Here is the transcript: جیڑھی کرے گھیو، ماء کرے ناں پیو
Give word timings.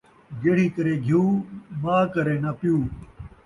جیڑھی 0.41 0.67
کرے 0.75 0.93
گھیو، 1.05 1.21
ماء 1.81 2.03
کرے 2.13 2.35
ناں 2.43 2.53
پیو 2.59 2.77